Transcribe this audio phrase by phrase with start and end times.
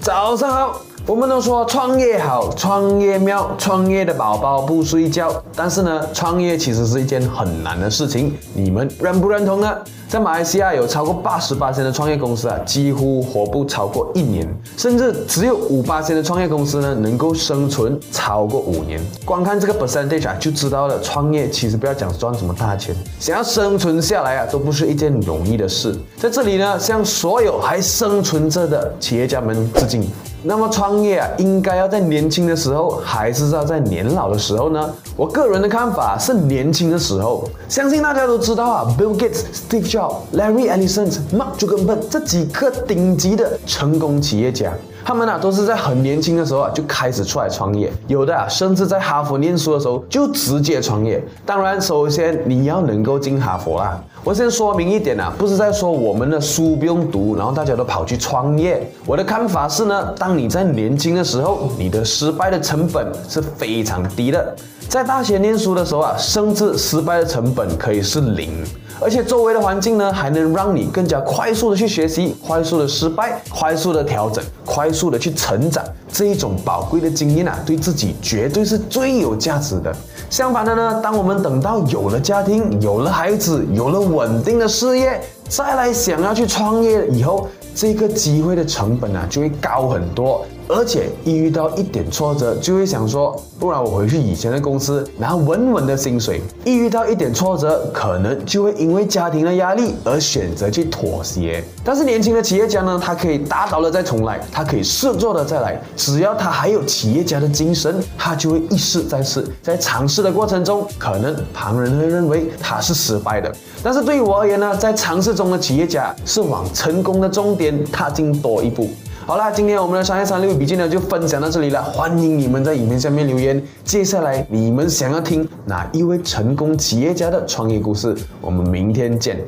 [0.00, 0.80] 早上好。
[1.06, 5.42] 我们都说创业好，创业妙，创业的宝宝不睡觉。
[5.56, 9.76] 但是呢，创业其实是一件很难的事情，你们认不认同呢？
[10.10, 14.44] 在马来西亚有超过八十八千的创业公司啊，几乎活不超过一年，
[14.76, 19.00] 甚至只有五八千的创业公司呢，能够生存超过五年。
[19.24, 25.96] 光看这个 percentage 啊，就知道了，创业其实不要讲赚什么大钱，想要生存下来啊，都不是一件容易的事。
[26.16, 30.04] 在这里呢，向所有还生存着的企业家们致敬。
[30.42, 34.90] 那么创业啊，应该要在年轻的时候，还是要在年老的时候呢？
[35.14, 37.46] 我个人的看法是年轻的时候。
[37.68, 39.99] 相信大家都知道啊，Bill Gates、Steve Jobs、
[40.34, 44.72] Larry Ellison、Mark Zuckerberg 这几个顶级的成功企业家。
[45.02, 51.20] 他们啊都是在很年轻的时候啊就开始出来创业，有的啊甚至在哈佛念书的时候就直接创业。
[51.46, 54.00] 当然，首先你要能够进哈佛啦。
[54.22, 58.86] 我先说明一点啊，不是在说我们的书不用读，然后大家都跑去创业。
[59.06, 64.54] 我的看法是呢，当你在年轻的时候，你的失败的成本是非常低的。
[64.86, 68.62] 在大学念书的时候啊，甚至失败的成本可以是零。
[69.02, 75.82] 而且周围的环境呢，还能让你更加快速的去学习，快速的失败，快速的调整，快速的去成长。
[76.12, 79.94] 这一种宝贵的经验啊，对自己绝对是最有价值的。
[80.28, 90.44] 相反的呢，当我们等到有了家庭，有了孩子，有了稳定的事业，再来想要去创业以后，这个机会的成本啊，就会高很多。
[90.72, 96.40] 而且一遇到一点挫折，就会想说，不然我回去以前的公司拿稳稳的薪水。
[96.64, 101.62] 一遇到一点挫折，可能就会因为家庭的压力而选择去妥协。
[101.84, 105.80] 但是年轻的企业家呢，他可以打倒了再重来，他可以试做了再来。
[105.96, 109.44] 只要他还有企业家的精神，他就会一试再试。
[109.62, 118.88] 在尝试的过程中，可能旁人会认为他是失败的，但是对于我而言呢，在尝试中的企业家是往成功的终点踏进多一步。
[119.30, 121.80] 好啦，今天我们的商业三六笔记呢就分享到这里了。
[121.80, 128.12] 欢迎你们在影片下面留言，接下来你们想要听哪一位成功企业家的创业故事？
[128.40, 129.38] 我们明天见。